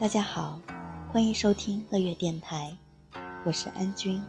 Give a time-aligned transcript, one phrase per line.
[0.00, 0.60] 大家好，
[1.12, 2.72] 欢迎收听乐乐电台，
[3.44, 4.22] 我是安君。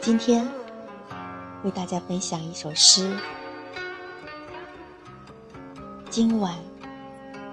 [0.00, 0.48] 今天
[1.64, 3.16] 为大家分享一首诗。
[6.10, 6.54] 今晚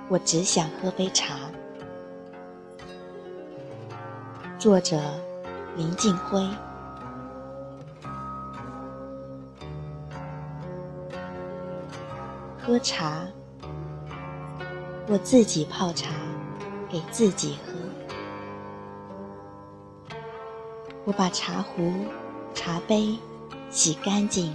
[0.09, 1.37] 我只想喝杯茶。
[4.59, 4.99] 作者
[5.77, 6.45] 林静辉。
[12.59, 13.25] 喝茶，
[15.07, 16.09] 我自己泡茶，
[16.89, 17.71] 给自己喝。
[21.05, 21.93] 我把茶壶。
[22.53, 23.17] 茶杯
[23.71, 24.53] 洗干净，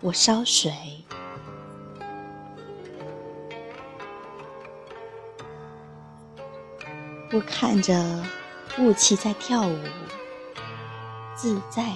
[0.00, 0.72] 我烧水，
[7.30, 8.24] 我看着
[8.78, 9.78] 雾气在跳舞，
[11.36, 11.94] 自在，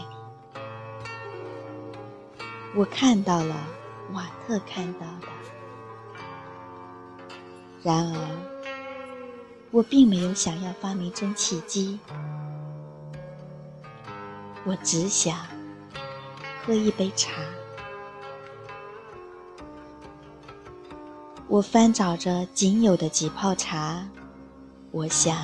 [2.75, 3.57] 我看到了
[4.13, 5.29] 瓦特看到的，
[7.83, 8.29] 然而
[9.71, 11.99] 我并没有想要发明蒸汽机。
[14.65, 15.37] 我只想
[16.65, 17.33] 喝一杯茶。
[21.49, 24.09] 我翻找着仅有的几泡茶，
[24.91, 25.37] 我想，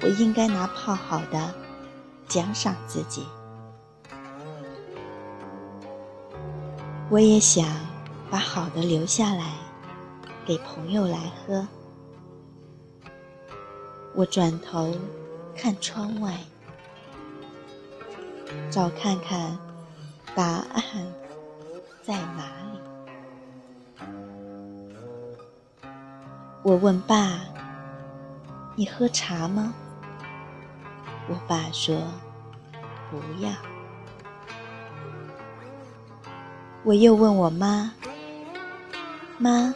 [0.00, 1.54] 我应该拿泡好的
[2.28, 3.26] 奖赏自己。
[7.10, 7.66] 我也想
[8.30, 9.54] 把好的留下来，
[10.46, 11.66] 给朋友来喝。
[14.14, 14.94] 我转头
[15.56, 16.38] 看窗外。
[18.70, 19.58] 找看看，
[20.34, 20.82] 答案
[22.02, 22.78] 在哪里？
[26.62, 27.40] 我问爸
[28.74, 29.72] ：“你喝茶吗？”
[31.28, 32.02] 我爸说
[33.10, 33.52] ：“不要。”
[36.84, 37.92] 我又问我妈
[39.38, 39.72] ：“妈，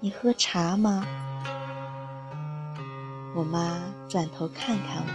[0.00, 1.06] 你喝茶吗？”
[3.34, 5.08] 我妈转头看看我，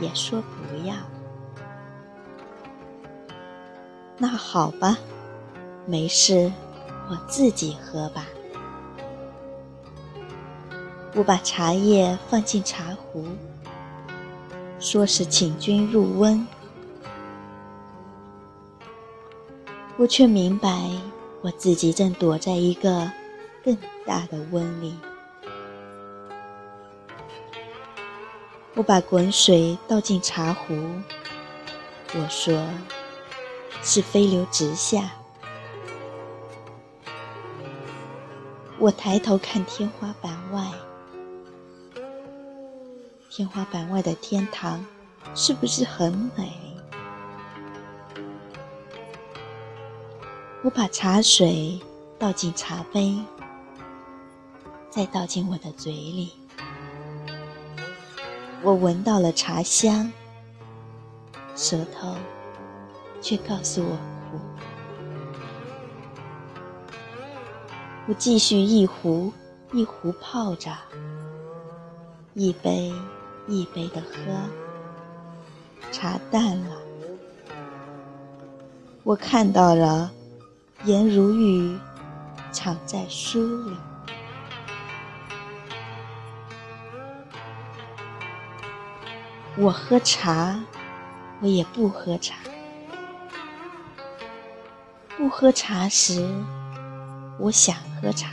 [0.00, 0.46] 也说不
[0.86, 0.94] 要。
[4.18, 4.96] 那好吧，
[5.84, 6.52] 没事，
[7.08, 8.26] 我自己喝吧。
[11.14, 13.26] 我把茶叶放进茶壶，
[14.78, 16.46] 说是请君入温。
[19.98, 20.88] 我却明白，
[21.42, 23.10] 我自己正躲在一个
[23.64, 24.94] 更大的温里。
[28.74, 30.74] 我把滚水倒进茶壶，
[32.14, 32.64] 我说。
[33.82, 35.10] 是飞流直下。
[38.78, 40.66] 我抬头看天花板外，
[43.30, 44.84] 天花板外的天堂
[45.34, 46.52] 是不是很美？
[50.64, 51.80] 我把茶水
[52.18, 53.18] 倒进茶杯，
[54.90, 56.32] 再倒进我的嘴里。
[58.62, 60.12] 我闻到了茶香，
[61.56, 62.16] 舌头。
[63.22, 63.96] 却告诉我
[64.28, 64.40] 苦。
[68.08, 69.32] 我继续一壶
[69.72, 70.70] 一壶泡着，
[72.34, 72.92] 一杯
[73.46, 74.16] 一杯的喝，
[75.92, 76.76] 茶淡了。
[79.04, 80.10] 我看到了
[80.84, 81.78] 颜如玉
[82.50, 83.76] 藏在书里。
[89.56, 90.58] 我喝茶，
[91.40, 92.36] 我也不喝茶。
[95.22, 96.28] 不喝茶时，
[97.38, 98.28] 我想喝茶；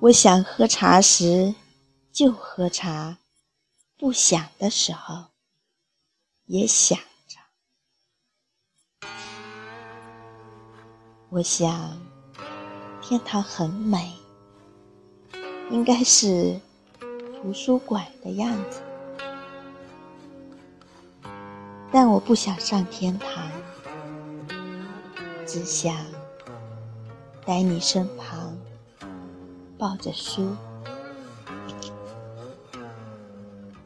[0.00, 1.54] 我想喝茶时，
[2.10, 3.18] 就喝茶；
[3.96, 5.26] 不想的时候，
[6.46, 7.38] 也想着。
[11.28, 11.96] 我想，
[13.00, 14.12] 天堂很美，
[15.70, 16.60] 应该是
[17.40, 18.82] 图书馆的样子，
[21.92, 23.48] 但我不想上天堂。
[25.56, 25.96] 只想
[27.46, 28.54] 待你身旁，
[29.78, 30.54] 抱着书。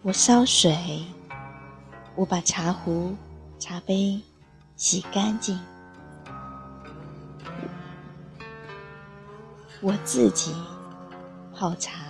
[0.02, 1.04] 我烧水，
[2.16, 3.14] 我把茶壶、
[3.60, 4.20] 茶杯
[4.74, 5.60] 洗干净。
[9.80, 10.52] 我自己
[11.54, 12.00] 泡茶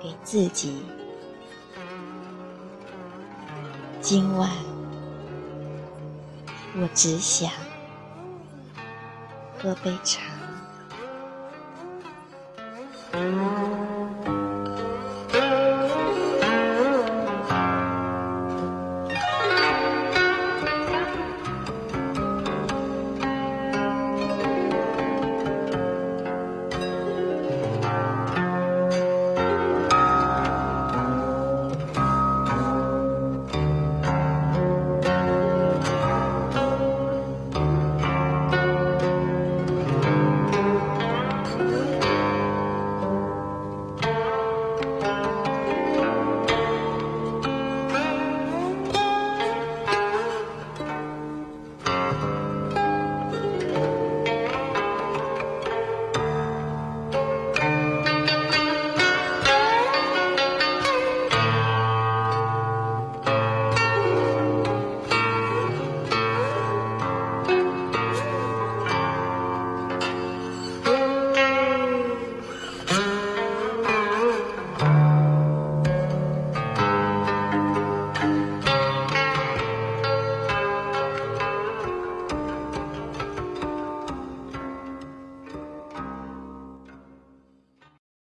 [0.00, 0.80] 给自己。
[4.00, 4.48] 今晚
[6.76, 7.50] 我只想
[9.58, 10.20] 喝杯茶。